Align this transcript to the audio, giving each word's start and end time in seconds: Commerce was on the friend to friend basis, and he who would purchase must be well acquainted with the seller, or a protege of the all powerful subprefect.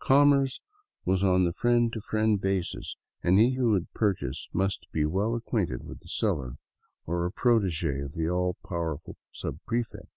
Commerce 0.00 0.60
was 1.06 1.24
on 1.24 1.46
the 1.46 1.52
friend 1.54 1.90
to 1.94 2.02
friend 2.02 2.38
basis, 2.38 2.94
and 3.22 3.38
he 3.38 3.54
who 3.54 3.70
would 3.70 3.90
purchase 3.94 4.46
must 4.52 4.86
be 4.92 5.06
well 5.06 5.34
acquainted 5.34 5.82
with 5.82 6.00
the 6.00 6.08
seller, 6.08 6.56
or 7.06 7.24
a 7.24 7.32
protege 7.32 8.00
of 8.00 8.12
the 8.12 8.28
all 8.28 8.58
powerful 8.62 9.16
subprefect. 9.32 10.12